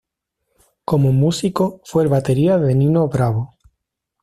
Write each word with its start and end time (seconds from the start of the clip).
Como 0.83 1.11
músico 1.13 1.79
fue 1.85 2.01
el 2.01 2.09
batería 2.09 2.57
de 2.57 2.73
Nino 2.73 3.07
Bravo. 3.07 3.51